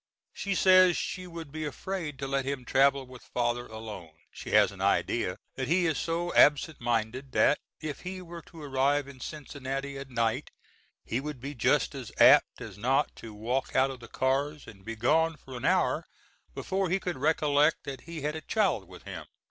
[0.33, 4.71] She says she would be afraid to let him travel with Father alone; she has
[4.71, 9.19] an idea that he is so absent minded that if he were to arrive in
[9.19, 10.49] Cincinnati at night
[11.05, 14.83] he would be just as apt as not to walk out of the cars and
[14.83, 16.07] be gone for an hour
[16.55, 19.27] before he would recollect that he had a child with him.